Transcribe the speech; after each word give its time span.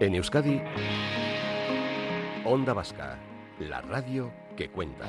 En 0.00 0.14
Euskadi, 0.14 0.60
Onda 2.44 2.72
Vasca, 2.72 3.18
la 3.58 3.80
radio 3.82 4.30
que 4.56 4.70
cuenta. 4.70 5.06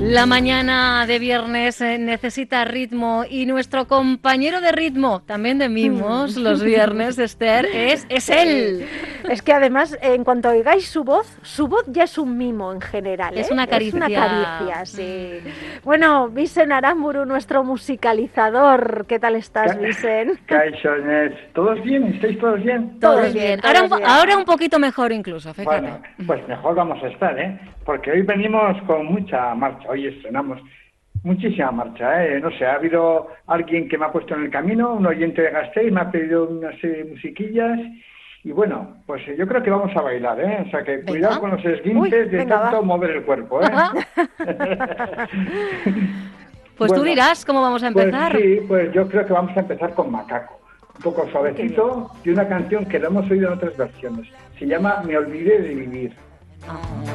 La 0.00 0.24
mañana 0.24 1.04
de 1.06 1.18
viernes 1.18 1.82
eh, 1.82 1.98
necesita 1.98 2.64
ritmo 2.64 3.24
y 3.28 3.44
nuestro 3.44 3.86
compañero 3.86 4.62
de 4.62 4.72
ritmo, 4.72 5.20
también 5.20 5.58
de 5.58 5.68
mimos, 5.68 6.36
los 6.36 6.62
viernes, 6.62 7.18
Esther, 7.18 7.66
es, 7.66 8.06
es 8.08 8.30
él. 8.30 8.86
Es 9.30 9.42
que 9.42 9.52
además, 9.52 9.96
en 10.02 10.24
cuanto 10.24 10.48
oigáis 10.50 10.88
su 10.88 11.04
voz, 11.04 11.26
su 11.42 11.68
voz 11.68 11.84
ya 11.88 12.04
es 12.04 12.18
un 12.18 12.36
mimo 12.38 12.72
en 12.72 12.80
general. 12.80 13.36
Es 13.36 13.50
¿eh? 13.50 13.52
una 13.52 13.66
caricia. 13.66 13.88
Es 13.88 13.94
una 13.94 14.08
caricia, 14.08 14.86
sí. 14.86 15.40
Bueno, 15.84 16.28
Vicen 16.28 16.72
Aramburu, 16.72 17.24
nuestro 17.26 17.62
musicalizador. 17.64 19.06
¿Qué 19.06 19.18
tal 19.18 19.36
estás, 19.36 19.78
Vicen? 19.80 20.38
Caixones, 20.46 21.32
¿todos 21.52 21.82
bien? 21.82 22.04
¿Estáis 22.14 22.38
todos 22.38 22.62
bien? 22.62 22.98
Todos 23.00 23.16
Todos 23.20 23.34
bien. 23.34 23.46
bien, 23.46 23.60
Ahora, 23.64 23.82
un, 23.82 23.88
todos 23.88 24.00
po- 24.00 24.06
bien. 24.06 24.10
ahora 24.18 24.36
un 24.36 24.44
poquito 24.44 24.78
mejor 24.78 25.12
incluso, 25.12 25.52
fíjate. 25.54 25.80
Bueno, 25.80 26.02
pues 26.26 26.46
mejor 26.48 26.74
vamos 26.74 27.02
a 27.02 27.08
estar, 27.08 27.38
¿eh? 27.38 27.58
Porque 27.84 28.12
hoy 28.12 28.22
venimos 28.22 28.80
con 28.86 29.06
mucha 29.06 29.54
marcha, 29.54 29.88
hoy 29.88 30.06
estrenamos 30.06 30.60
muchísima 31.22 31.70
marcha, 31.70 32.24
¿eh? 32.24 32.40
No 32.40 32.50
sé, 32.52 32.64
ha 32.66 32.74
habido 32.74 33.28
alguien 33.46 33.88
que 33.88 33.98
me 33.98 34.06
ha 34.06 34.12
puesto 34.12 34.34
en 34.34 34.44
el 34.44 34.50
camino, 34.50 34.94
un 34.94 35.06
oyente 35.06 35.42
de 35.42 35.50
Gasteiz, 35.50 35.92
me 35.92 36.00
ha 36.00 36.10
pedido 36.10 36.48
una 36.48 36.70
serie 36.80 37.04
de 37.04 37.10
musiquillas 37.10 37.78
y 38.42 38.52
bueno, 38.52 38.96
pues 39.06 39.22
yo 39.36 39.46
creo 39.46 39.62
que 39.62 39.70
vamos 39.70 39.94
a 39.96 40.00
bailar, 40.00 40.40
¿eh? 40.40 40.64
O 40.66 40.70
sea 40.70 40.82
que 40.82 41.02
cuidado 41.02 41.40
con 41.40 41.50
los 41.50 41.64
esguinces 41.64 41.94
Uy, 41.96 42.10
de 42.10 42.24
venga, 42.24 42.60
tanto 42.62 42.76
va. 42.78 42.82
mover 42.82 43.10
el 43.10 43.22
cuerpo, 43.24 43.60
¿eh? 43.62 43.66
Pues 46.76 46.92
tú 46.94 47.02
dirás 47.02 47.44
cómo 47.44 47.60
vamos 47.60 47.82
a 47.82 47.90
Pues 47.90 48.06
empezar. 48.06 48.36
sí, 48.38 48.60
pues 48.66 48.90
yo 48.94 49.06
creo 49.06 49.26
que 49.26 49.32
vamos 49.34 49.54
a 49.54 49.60
empezar 49.60 49.92
con 49.92 50.10
Macaco. 50.10 50.58
Un 50.96 51.02
poco 51.02 51.28
suavecito 51.30 52.10
y 52.24 52.30
una 52.30 52.48
canción 52.48 52.86
que 52.86 52.98
la 52.98 53.08
hemos 53.08 53.30
oído 53.30 53.48
en 53.48 53.54
otras 53.58 53.76
versiones. 53.76 54.26
Se 54.58 54.66
llama 54.66 55.02
Me 55.06 55.16
olvidé 55.18 55.60
de 55.60 55.74
vivir. 55.74 56.14
Me 57.06 57.09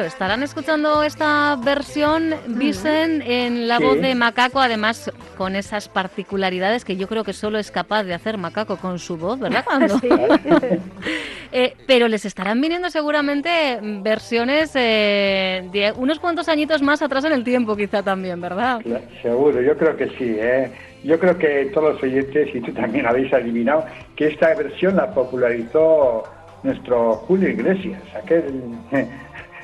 Claro, 0.00 0.08
estarán 0.08 0.42
escuchando 0.42 1.02
esta 1.02 1.56
versión, 1.62 2.34
Vicen, 2.46 3.20
en 3.20 3.68
la 3.68 3.76
Sí. 3.76 3.84
voz 3.84 4.00
de 4.00 4.14
Macaco, 4.14 4.58
además 4.58 5.12
con 5.36 5.54
esas 5.56 5.90
particularidades 5.90 6.86
que 6.86 6.96
yo 6.96 7.06
creo 7.06 7.22
que 7.22 7.34
solo 7.34 7.58
es 7.58 7.70
capaz 7.70 8.04
de 8.04 8.14
hacer 8.14 8.38
Macaco 8.38 8.78
con 8.78 8.98
su 8.98 9.18
voz, 9.18 9.38
¿verdad? 9.38 9.62
Cuando- 9.62 9.98
Sí. 10.00 10.08
Eh, 11.52 11.74
pero 11.86 12.06
les 12.08 12.24
estarán 12.24 12.60
viniendo 12.60 12.88
seguramente 12.90 13.78
versiones 13.82 14.70
eh, 14.76 15.68
de 15.72 15.92
unos 15.96 16.18
cuantos 16.20 16.48
añitos 16.48 16.80
más 16.80 17.02
atrás 17.02 17.24
en 17.24 17.32
el 17.32 17.42
tiempo, 17.44 17.76
quizá 17.76 18.02
también, 18.04 18.40
¿verdad? 18.40 18.80
Seguro, 19.20 19.60
yo 19.60 19.76
creo 19.76 19.96
que 19.96 20.06
sí. 20.10 20.36
¿eh? 20.38 20.70
Yo 21.02 21.18
creo 21.18 21.36
que 21.36 21.70
todos 21.74 21.94
los 21.94 22.02
oyentes, 22.04 22.48
y 22.54 22.60
tú 22.60 22.72
también 22.72 23.04
habéis 23.04 23.32
adivinado, 23.34 23.84
que 24.16 24.28
esta 24.28 24.54
versión 24.54 24.94
la 24.96 25.12
popularizó 25.12 26.22
nuestro 26.62 27.14
Julio 27.26 27.48
Iglesias, 27.48 28.00
aquel, 28.22 28.62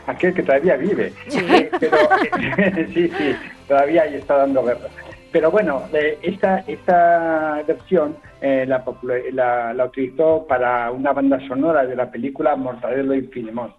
aquel 0.06 0.35
que 0.35 0.43
todavía 0.43 0.76
vive. 0.76 1.12
Eh, 1.32 1.70
pero, 1.79 1.97
sí, 2.94 3.08
sí, 3.08 3.37
todavía 3.69 4.03
ahí 4.03 4.14
está 4.14 4.37
dando 4.37 4.64
guerra. 4.64 4.88
Pero 5.32 5.50
bueno, 5.50 5.82
eh, 5.93 6.19
esta, 6.23 6.61
esta 6.67 7.62
versión 7.67 8.17
eh, 8.41 8.64
la, 8.67 8.85
la, 9.32 9.75
la 9.75 9.85
utilizó 9.85 10.47
para 10.47 10.91
una 10.91 11.12
banda 11.12 11.38
sonora 11.47 11.85
de 11.85 11.97
la 11.97 12.11
película 12.11 12.56
Mortadelo 12.56 13.14
y 13.14 13.23
Filemón. 13.23 13.75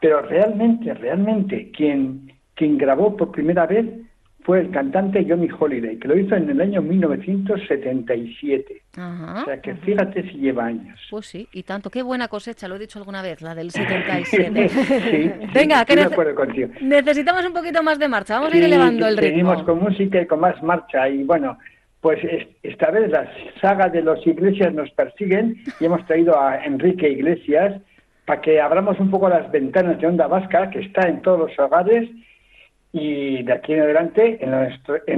Pero 0.00 0.22
realmente, 0.22 0.92
realmente, 0.94 1.70
quien, 1.70 2.32
quien 2.54 2.76
grabó 2.78 3.16
por 3.16 3.30
primera 3.30 3.66
vez 3.66 3.86
fue 4.46 4.60
el 4.60 4.70
cantante 4.70 5.26
Johnny 5.28 5.48
Holiday, 5.58 5.96
que 5.98 6.06
lo 6.06 6.16
hizo 6.16 6.36
en 6.36 6.48
el 6.48 6.60
año 6.60 6.80
1977. 6.80 8.82
Ajá. 8.96 9.42
O 9.42 9.44
sea 9.44 9.60
que 9.60 9.74
fíjate 9.74 10.22
si 10.30 10.38
lleva 10.38 10.66
años. 10.66 10.98
Pues 11.10 11.26
sí, 11.26 11.48
y 11.52 11.64
tanto. 11.64 11.90
Qué 11.90 12.02
buena 12.02 12.28
cosecha, 12.28 12.68
lo 12.68 12.76
he 12.76 12.78
dicho 12.78 13.00
alguna 13.00 13.22
vez, 13.22 13.42
la 13.42 13.54
del 13.56 13.70
77. 13.72 14.68
Sí, 14.68 15.32
Venga, 15.52 15.80
sí, 15.80 15.84
que 15.86 15.94
nece- 15.96 16.80
necesitamos 16.80 17.44
un 17.44 17.52
poquito 17.52 17.82
más 17.82 17.98
de 17.98 18.06
marcha. 18.08 18.34
Vamos 18.34 18.50
a 18.50 18.52
Sí, 18.52 18.58
ir 18.58 18.64
elevando 18.64 19.06
el 19.08 19.18
Seguimos 19.18 19.56
ritmo. 19.58 19.66
con 19.66 19.82
música 19.82 20.22
y 20.22 20.26
con 20.26 20.38
más 20.40 20.62
marcha. 20.62 21.08
Y 21.08 21.24
bueno, 21.24 21.58
pues 22.00 22.22
es- 22.22 22.46
esta 22.62 22.92
vez 22.92 23.10
la 23.10 23.28
saga 23.60 23.88
de 23.88 24.02
los 24.02 24.24
Iglesias 24.26 24.72
nos 24.72 24.88
persiguen 24.92 25.56
y 25.80 25.84
hemos 25.86 26.06
traído 26.06 26.40
a 26.40 26.64
Enrique 26.64 27.08
Iglesias 27.10 27.82
para 28.26 28.40
que 28.40 28.60
abramos 28.60 28.98
un 29.00 29.10
poco 29.10 29.28
las 29.28 29.50
ventanas 29.50 30.00
de 30.00 30.06
Onda 30.06 30.28
Vasca, 30.28 30.70
que 30.70 30.78
está 30.80 31.08
en 31.08 31.20
todos 31.22 31.50
los 31.50 31.58
hogares 31.58 32.08
y 32.98 33.42
de 33.42 33.52
aquí 33.52 33.74
en 33.74 33.80
adelante 33.82 34.38
en 34.40 34.50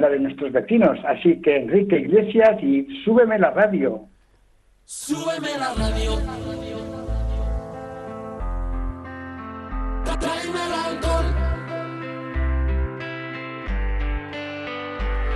la, 0.01 0.09
de 0.09 0.19
nuestros 0.19 0.51
vecinos. 0.51 0.99
Así 1.07 1.41
que 1.41 1.59
Enrique 1.59 2.01
Iglesias 2.01 2.61
y 2.61 2.89
súbeme 3.05 3.39
la 3.39 3.51
radio. 3.51 4.03
Súbeme 4.85 5.57
la 5.57 5.75
radio. 5.75 6.17
Tráeme 10.19 10.61
el 10.67 10.75
alcohol. 10.89 11.27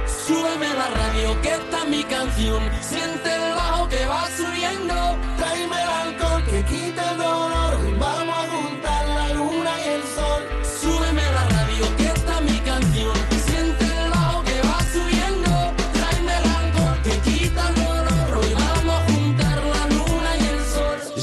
Súbeme 0.07 0.67
la 0.67 0.89
radio, 1.01 1.41
que 1.43 1.49
está 1.49 1.85
mi 1.85 2.03
canción. 2.03 2.63
Siente 2.81 3.52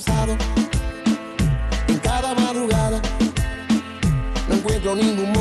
Pasado. 0.00 0.36
En 1.88 1.98
cada 1.98 2.34
madrugada 2.34 3.00
no 4.48 4.54
encuentro 4.54 4.94
ningún 4.94 5.32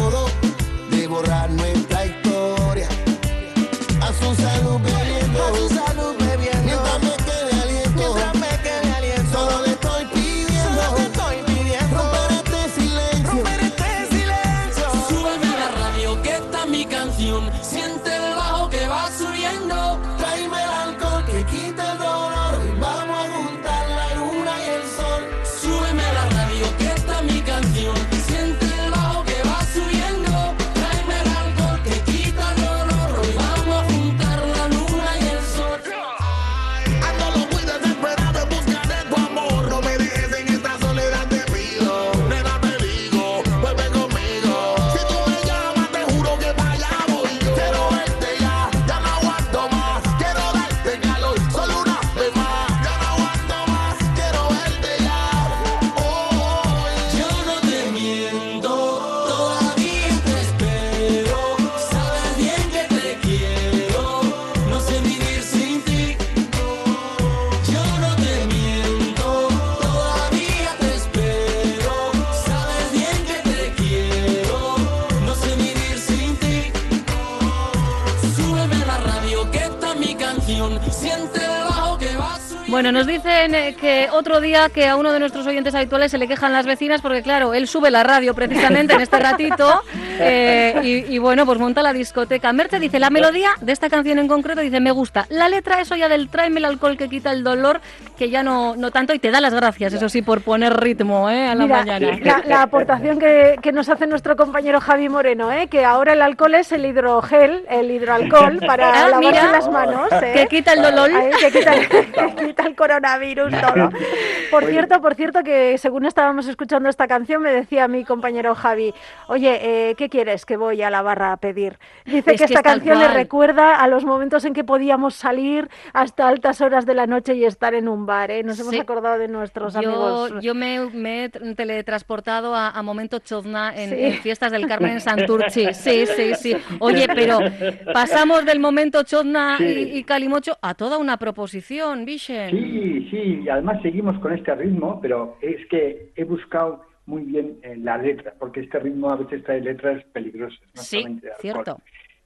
Bueno, 82.90 83.02
nos 83.02 83.08
dicen 83.08 83.54
eh, 83.54 83.76
que 83.80 84.08
otro 84.12 84.42
día 84.42 84.68
que 84.70 84.88
a 84.88 84.96
uno 84.96 85.12
de 85.14 85.20
nuestros 85.20 85.46
oyentes 85.46 85.76
habituales 85.76 86.10
se 86.10 86.18
le 86.18 86.28
quejan 86.28 86.52
las 86.52 86.66
vecinas 86.66 87.02
porque, 87.04 87.22
claro, 87.22 87.54
él 87.54 87.68
sube 87.68 87.92
la 87.92 88.02
radio 88.02 88.34
precisamente 88.34 88.96
en 88.96 89.02
este 89.02 89.20
ratito 89.20 89.84
eh, 90.20 90.74
y, 90.82 91.14
y, 91.14 91.20
bueno, 91.20 91.46
pues 91.46 91.60
monta 91.60 91.84
la 91.84 91.94
discoteca. 91.94 92.52
Merche 92.52 92.80
dice, 92.80 92.98
la 92.98 93.12
melodía 93.12 93.52
de 93.62 93.74
esta 93.74 93.92
canción 93.92 94.18
en 94.18 94.28
concreto, 94.28 94.62
dice, 94.62 94.80
me 94.80 94.90
gusta. 94.90 95.28
La 95.30 95.50
letra, 95.50 95.80
eso 95.82 95.96
ya 95.96 96.10
del 96.10 96.30
tráeme 96.30 96.58
el 96.62 96.66
alcohol 96.66 96.98
que 96.98 97.10
quita 97.10 97.32
el 97.32 97.44
dolor, 97.44 97.80
que 98.18 98.32
ya 98.32 98.42
no, 98.42 98.76
no 98.76 98.90
tanto, 98.90 99.14
y 99.14 99.20
te 99.20 99.30
da 99.30 99.40
las 99.40 99.54
gracias, 99.54 99.94
eso 99.94 100.10
sí, 100.10 100.24
por 100.24 100.42
poner 100.42 100.76
ritmo 100.76 101.30
¿eh? 101.30 101.46
a 101.48 101.54
la 101.54 101.66
Mira, 101.66 101.78
mañana. 101.86 102.18
la, 102.24 102.42
la 102.44 102.62
aportación 102.64 103.20
que, 103.20 103.58
que 103.62 103.72
nos 103.72 103.88
hace 103.90 104.08
nuestro 104.08 104.36
compañero 104.36 104.82
Javi 104.82 105.10
Moreno, 105.10 105.52
¿eh? 105.52 105.68
que 105.68 105.86
ahora 105.86 106.14
el 106.14 106.24
alcohol 106.24 106.56
es 106.56 106.72
el 106.72 106.84
hidrogel, 106.88 107.66
el 107.70 107.92
hidroalcohol 107.92 108.58
para 108.66 108.90
Ah, 108.90 109.10
lavarse 109.10 109.30
mira. 109.30 109.52
las 109.52 109.70
manos. 109.70 110.12
¿eh? 110.24 110.32
Que 110.34 110.48
quita 110.48 110.74
el 110.74 110.82
dolor. 110.82 111.12
Ahí, 111.14 111.30
que, 111.40 111.52
quita, 111.52 111.72
que 111.88 112.46
quita 112.48 112.64
el 112.64 112.79
coronavirus, 112.80 113.52
todo. 113.62 113.90
Por 114.50 114.66
cierto, 114.66 115.00
por 115.00 115.14
cierto, 115.14 115.44
que 115.44 115.78
según 115.78 116.06
estábamos 116.06 116.48
escuchando 116.48 116.90
esta 116.90 117.08
canción, 117.08 117.44
me 117.44 117.52
decía 117.52 117.88
mi 117.88 118.04
compañero 118.04 118.56
Javi, 118.56 118.96
oye, 119.28 119.60
eh, 119.92 119.96
¿qué 119.96 120.10
quieres 120.10 120.44
que 120.44 120.58
voy 120.58 120.82
a 120.82 120.90
la 120.90 121.04
barra 121.04 121.34
a 121.34 121.38
pedir? 121.38 121.78
Dice 122.06 122.18
Es 122.18 122.24
que 122.26 122.36
que 122.38 122.44
esta 122.46 122.64
canción 122.64 122.98
le 122.98 123.06
cual. 123.06 123.16
recuerda 123.16 123.76
a 123.76 123.88
los 123.88 124.06
momentos 124.06 124.46
en 124.46 124.54
que 124.54 124.64
podíamos 124.64 125.14
salir 125.14 125.70
hasta 125.94 126.28
altas 126.28 126.62
horas 126.62 126.88
de 126.88 126.96
la 126.96 127.06
noche 127.06 127.36
y 127.36 127.46
estar 127.46 127.76
en 127.76 127.88
un 127.88 128.08
bar. 128.08 128.32
¿eh? 128.32 128.42
Nos 128.44 128.60
hemos 128.60 128.74
acordado 128.80 129.20
de 129.20 129.28
nuestros 129.28 129.74
Yo, 129.76 129.80
amigos. 129.82 130.32
yo 130.42 130.56
me, 130.56 130.80
me 130.94 131.26
he 131.26 131.32
tr- 131.32 131.56
teletransportado 131.56 132.56
a, 132.56 132.70
a 132.72 132.82
momento 132.82 133.20
Chozna 133.20 133.72
en, 133.76 133.90
Sí. 133.92 133.96
en 134.04 134.14
fiestas 134.16 134.52
del 134.52 134.68
Carmen 134.68 134.94
en 134.94 135.02
Santurchi. 135.10 135.76
Sí, 135.76 136.08
sí, 136.08 136.34
sí. 136.34 136.58
Oye, 136.80 137.08
pero 137.14 137.38
pasamos 137.94 138.46
del 138.46 138.60
momento 138.60 139.04
Chozna 139.04 139.58
Sí. 139.60 139.64
y, 139.94 139.98
y 140.00 140.04
Calimocho 140.04 140.58
a 140.62 140.74
toda 140.74 140.98
una 140.98 141.18
proposición, 141.18 142.06
Vishen. 142.06 142.50
Sí, 142.50 142.69
sí, 143.10 143.42
y 143.44 143.50
además 143.50 143.82
seguimos 143.82 144.18
con 144.20 144.34
este 144.34 144.54
ritmo, 144.56 145.00
pero 145.02 145.38
es 145.42 145.66
que 145.68 146.12
he 146.16 146.24
buscado 146.24 146.84
muy 147.06 147.24
bien 147.24 147.60
eh, 147.64 147.76
la 147.78 147.98
letra, 147.98 148.34
porque 148.40 148.62
este 148.62 148.80
ritmo 148.80 149.10
a 149.10 149.16
veces 149.16 149.44
trae 149.44 149.62
letras 149.62 150.04
peligrosas. 150.14 150.60
no 150.76 150.82
Sí, 150.82 151.04
cierto. 151.40 151.78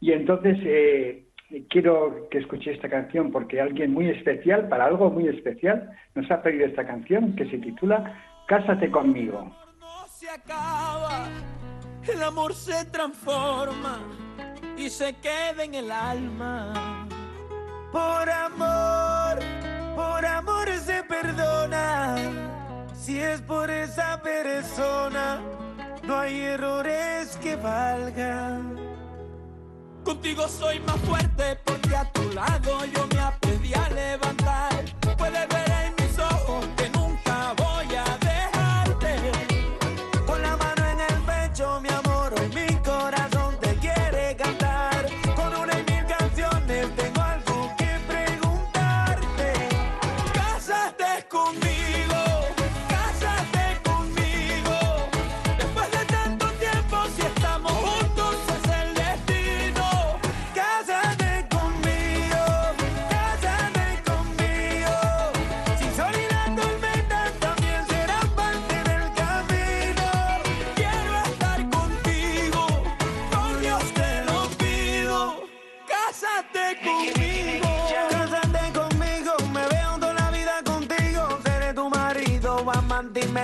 Y 0.02 0.12
entonces 0.12 0.58
eh, 0.64 1.24
quiero 1.70 2.28
que 2.30 2.40
escuche 2.40 2.72
esta 2.72 2.90
canción 2.90 3.32
porque 3.32 3.62
alguien 3.62 3.94
muy 3.94 4.10
especial, 4.10 4.68
para 4.68 4.86
algo 4.86 5.10
muy 5.10 5.28
especial, 5.28 5.90
nos 6.16 6.30
ha 6.30 6.42
pedido 6.42 6.66
esta 6.66 6.86
canción 6.86 7.36
que 7.36 7.50
se 7.50 7.58
titula 7.60 8.22
Cásate 8.48 8.92
conmigo. 8.92 9.56
no 9.80 10.08
se 10.08 10.30
acaba, 10.30 11.28
el 12.14 12.22
amor 12.22 12.54
se 12.54 12.86
transforma 12.92 14.00
y 14.78 14.90
se 14.90 15.16
queda 15.22 15.64
en 15.64 15.76
el 15.76 15.92
alma. 15.92 17.08
Por 17.92 18.30
amor, 18.30 19.40
por 19.96 20.26
amor 20.26 20.68
se 20.86 21.04
perdona. 21.04 22.16
Si 22.96 23.20
es 23.20 23.42
por 23.42 23.70
esa 23.70 24.22
persona, 24.22 25.42
no 26.04 26.18
hay 26.18 26.42
errores 26.42 27.38
que 27.42 27.56
valgan. 27.56 28.78
Contigo 30.04 30.48
soy 30.48 30.80
más 30.82 30.98
fuerte 31.02 31.58
porque 31.64 31.96
a 31.96 32.12
tu 32.12 32.24
lado 32.32 32.86
yo 32.86 33.08
me 33.14 33.20
aprendí 33.20 33.74
a 33.74 33.90
levantar. 33.90 34.84
Puedes 35.18 35.48
ver 35.50 35.73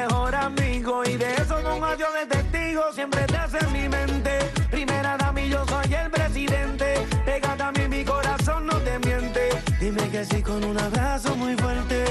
mejor 0.10 0.36
amigo. 0.36 1.04
Y 1.06 1.18
de 1.18 1.34
eso 1.36 1.56
pongo 1.62 1.94
yo 1.96 2.12
de 2.14 2.26
testigo, 2.26 2.84
siempre 2.94 3.26
te 3.26 3.38
hace 3.38 3.58
en 3.60 3.72
mi 3.72 3.88
mente. 3.90 4.40
Primera 4.72 5.18
dama 5.18 5.42
y 5.42 5.50
yo 5.50 5.66
soy 5.66 5.94
el 5.94 6.10
presidente. 6.10 7.08
Pégate 7.26 7.64
a 7.64 7.72
mí, 7.72 7.88
mi 7.88 8.04
corazón 8.04 8.68
no 8.68 8.78
te 8.78 9.00
miente. 9.00 9.50
Dime 9.80 10.10
que 10.10 10.26
sí 10.26 10.42
con 10.42 10.64
un 10.64 10.78
abrazo 10.80 11.36
muy 11.36 11.56
fuerte. 11.56 12.06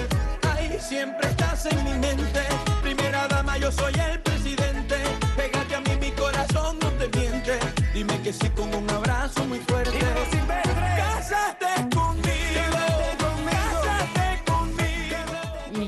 Ay, 0.54 0.78
siempre 0.80 1.28
estás 1.28 1.66
en 1.66 1.84
mi 1.84 1.94
mente. 1.94 2.42
Primera 2.82 3.26
dama, 3.28 3.58
yo 3.58 3.70
soy 3.72 3.94
el 3.94 4.20
presidente. 4.20 4.96
Pégate 5.36 5.74
a 5.74 5.80
mí, 5.80 5.96
mi 6.00 6.10
corazón 6.12 6.78
no 6.80 6.88
te 6.92 7.08
miente. 7.18 7.58
Dime 7.92 8.20
que 8.22 8.32
sí 8.32 8.48
con 8.50 8.74
un 8.74 8.88
abrazo 8.90 9.44
muy 9.44 9.60
fuerte. 9.60 9.98
Cásate 10.96 11.88
conmigo. 11.94 12.27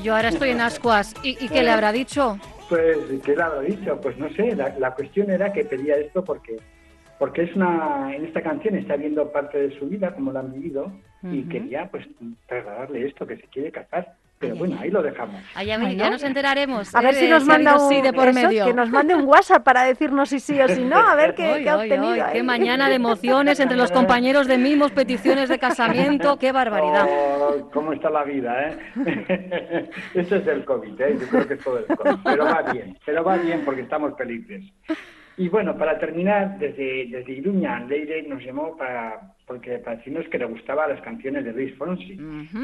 Y 0.01 0.05
yo 0.05 0.15
ahora 0.15 0.29
estoy 0.29 0.49
en 0.49 0.61
ascuas. 0.61 1.13
¿Y, 1.21 1.37
y 1.43 1.47
qué 1.47 1.61
le 1.61 1.69
habrá 1.69 1.91
dicho? 1.91 2.39
Pues, 2.69 2.97
¿qué 3.23 3.35
le 3.35 3.43
habrá 3.43 3.61
dicho? 3.61 4.01
Pues 4.01 4.17
no 4.17 4.29
sé, 4.29 4.55
la, 4.55 4.75
la 4.79 4.95
cuestión 4.95 5.29
era 5.29 5.53
que 5.53 5.63
pedía 5.63 5.95
esto 5.95 6.23
porque, 6.23 6.57
porque 7.19 7.43
es 7.43 7.55
una, 7.55 8.11
en 8.15 8.25
esta 8.25 8.41
canción 8.41 8.75
está 8.75 8.95
viendo 8.95 9.31
parte 9.31 9.59
de 9.59 9.77
su 9.77 9.87
vida, 9.87 10.15
como 10.15 10.31
la 10.31 10.39
han 10.39 10.53
vivido, 10.53 10.91
y 11.23 11.43
quería 11.43 11.87
pues 11.91 12.07
trasladarle 12.47 13.05
esto, 13.05 13.27
que 13.27 13.37
se 13.37 13.43
quiere 13.43 13.71
casar. 13.71 14.15
Pero 14.41 14.53
Ay, 14.53 14.59
bueno, 14.59 14.75
ay, 14.79 14.85
ahí 14.85 14.91
lo 14.91 15.03
dejamos. 15.03 15.41
Ay, 15.53 15.67
ya, 15.67 16.09
nos 16.09 16.23
enteraremos. 16.23 16.95
A 16.95 16.99
¿eh? 16.99 17.03
ver 17.03 17.13
si 17.13 17.25
de 17.25 17.29
nos 17.29 17.45
manda 17.45 17.77
un, 17.77 17.89
sí 17.89 18.01
de 18.01 18.11
por 18.11 18.27
eso, 18.27 18.41
medio. 18.41 18.65
que 18.65 18.73
nos 18.73 18.89
mande 18.89 19.13
un 19.13 19.25
WhatsApp 19.25 19.63
para 19.63 19.83
decirnos 19.83 20.29
si 20.29 20.39
sí 20.39 20.59
o 20.59 20.67
si 20.67 20.83
no, 20.83 20.97
a 20.97 21.15
ver 21.15 21.35
qué, 21.35 21.69
ha 21.69 21.77
obtenido. 21.77 22.25
qué 22.33 22.41
mañana 22.41 22.89
de 22.89 22.95
emociones 22.95 23.59
entre 23.59 23.77
los 23.77 23.91
compañeros 23.91 24.47
de 24.47 24.57
mimos, 24.57 24.91
peticiones 24.91 25.47
de 25.47 25.59
casamiento, 25.59 26.39
qué 26.39 26.51
barbaridad. 26.51 27.07
Oh, 27.07 27.69
¿Cómo 27.71 27.93
está 27.93 28.09
la 28.09 28.23
vida, 28.23 28.67
eh? 28.67 29.89
Esto 30.15 30.37
es 30.37 30.45
del 30.45 30.65
COVID, 30.65 30.99
¿eh? 30.99 31.17
Yo 31.21 31.27
creo 31.27 31.47
que 31.47 31.53
es 31.53 31.63
todo 31.63 31.77
el 31.77 31.85
COVID. 31.85 32.15
Pero 32.23 32.45
va 32.45 32.61
bien, 32.73 32.97
pero 33.05 33.23
va 33.23 33.37
bien 33.37 33.61
porque 33.63 33.81
estamos 33.81 34.17
felices. 34.17 34.63
Y 35.41 35.49
bueno, 35.49 35.75
para 35.75 35.97
terminar, 35.97 36.59
desde, 36.59 37.07
desde 37.07 37.31
Iruña, 37.31 37.83
Leire 37.85 38.21
nos 38.21 38.43
llamó 38.43 38.77
para, 38.77 39.33
porque, 39.47 39.79
para 39.79 39.97
decirnos 39.97 40.27
que 40.27 40.37
le 40.37 40.45
gustaban 40.45 40.91
las 40.91 41.01
canciones 41.01 41.43
de 41.43 41.51
Luis 41.51 41.75
Fonsi. 41.77 42.15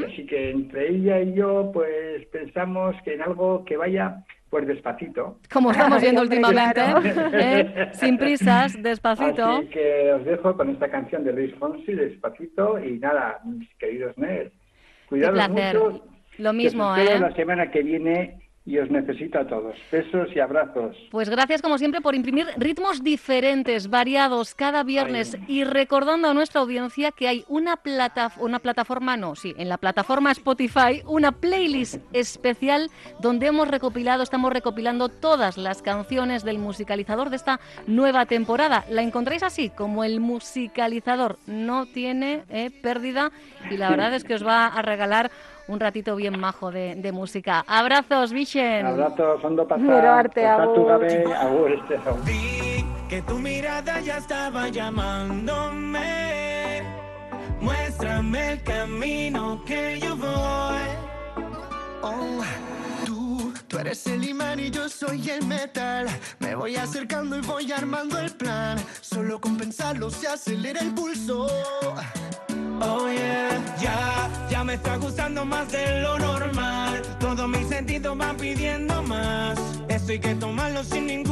Así 0.06 0.24
que 0.26 0.50
entre 0.50 0.88
ella 0.90 1.20
y 1.20 1.34
yo, 1.34 1.72
pues 1.74 2.24
pensamos 2.26 2.94
que 3.02 3.14
en 3.14 3.22
algo 3.22 3.64
que 3.64 3.76
vaya, 3.76 4.24
pues 4.48 4.64
despacito. 4.68 5.40
Como 5.52 5.72
estamos 5.72 6.00
viendo 6.00 6.22
últimamente. 6.22 6.80
¿eh? 7.32 7.88
sin 7.94 8.16
prisas, 8.16 8.80
despacito. 8.80 9.44
Así 9.44 9.66
que 9.70 10.12
os 10.12 10.24
dejo 10.24 10.56
con 10.56 10.70
esta 10.70 10.88
canción 10.88 11.24
de 11.24 11.32
Luis 11.32 11.56
Fonsi, 11.56 11.92
despacito. 11.94 12.78
Y 12.78 13.00
nada, 13.00 13.40
mis 13.44 13.68
queridos 13.74 14.16
nerds, 14.16 14.52
cuidados 15.08 15.48
mucho. 15.48 16.04
Lo 16.38 16.52
que 16.52 16.56
mismo, 16.56 16.94
espero 16.94 17.16
¿eh? 17.16 17.20
la 17.28 17.34
semana 17.34 17.72
que 17.72 17.82
viene 17.82 18.47
y 18.68 18.78
os 18.78 18.90
necesito 18.90 19.38
a 19.38 19.46
todos. 19.46 19.74
Besos 19.90 20.28
y 20.36 20.40
abrazos. 20.40 20.94
Pues 21.10 21.30
gracias 21.30 21.62
como 21.62 21.78
siempre 21.78 22.02
por 22.02 22.14
imprimir 22.14 22.46
ritmos 22.58 23.02
diferentes, 23.02 23.88
variados 23.88 24.54
cada 24.54 24.82
viernes 24.82 25.38
y 25.46 25.64
recordando 25.64 26.28
a 26.28 26.34
nuestra 26.34 26.60
audiencia 26.60 27.10
que 27.10 27.28
hay 27.28 27.44
una, 27.48 27.76
plata, 27.76 28.30
una 28.36 28.58
plataforma, 28.58 29.16
no, 29.16 29.34
sí, 29.36 29.54
en 29.56 29.70
la 29.70 29.78
plataforma 29.78 30.32
Spotify, 30.32 31.02
una 31.06 31.32
playlist 31.32 32.02
especial 32.12 32.90
donde 33.20 33.46
hemos 33.46 33.68
recopilado, 33.68 34.22
estamos 34.22 34.52
recopilando 34.52 35.08
todas 35.08 35.56
las 35.56 35.80
canciones 35.80 36.44
del 36.44 36.58
musicalizador 36.58 37.30
de 37.30 37.36
esta 37.36 37.60
nueva 37.86 38.26
temporada. 38.26 38.84
La 38.90 39.00
encontráis 39.00 39.42
así, 39.42 39.70
como 39.70 40.04
el 40.04 40.20
musicalizador 40.20 41.38
no 41.46 41.86
tiene 41.86 42.42
eh, 42.50 42.70
pérdida 42.82 43.32
y 43.70 43.78
la 43.78 43.88
verdad 43.88 44.12
es 44.12 44.24
que 44.24 44.34
os 44.34 44.46
va 44.46 44.66
a 44.66 44.82
regalar 44.82 45.30
un 45.68 45.78
ratito 45.78 46.16
bien 46.16 46.38
majo 46.40 46.72
de, 46.72 46.96
de 46.96 47.12
música. 47.12 47.64
Abrazos, 47.66 48.32
Vichen. 48.32 48.86
Abrazos, 48.86 49.44
ondo 49.44 49.68
pasar. 49.68 50.06
Agur, 50.06 50.26
este, 50.26 51.96
agur. 51.96 52.24
Vi 52.24 52.84
que 53.08 53.22
tu 53.22 53.38
mirada 53.38 54.00
ya 54.00 54.18
estaba 54.18 54.68
llamándome. 54.68 56.08
Muéstrame 57.60 58.52
el 58.52 58.62
camino 58.62 59.62
que 59.64 59.98
yo 60.00 60.16
voy. 60.16 60.88
Oh, 62.02 62.42
tú, 63.04 63.52
tú 63.66 63.78
eres 63.78 64.06
el 64.06 64.24
imán 64.24 64.60
y 64.60 64.70
yo 64.70 64.88
soy 64.88 65.28
el 65.30 65.44
metal. 65.46 66.06
Me 66.38 66.54
voy 66.54 66.76
acercando 66.76 67.36
y 67.36 67.40
voy 67.40 67.72
armando 67.72 68.18
el 68.18 68.30
plan. 68.30 68.78
Solo 69.00 69.40
con 69.40 69.56
pensarlo 69.56 70.10
se 70.10 70.28
acelera 70.28 70.80
el 70.80 70.94
pulso. 70.94 71.46
Oh 72.80 73.08
yeah, 73.08 73.50
ya, 73.80 74.30
ya 74.48 74.62
me 74.62 74.74
está 74.74 74.96
gustando 74.98 75.27
hay 80.08 80.18
que 80.18 80.34
tomarlo 80.36 80.82
sin 80.84 81.06
ningún 81.06 81.27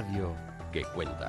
radio 0.00 0.34
que 0.72 0.82
cuenta. 0.94 1.28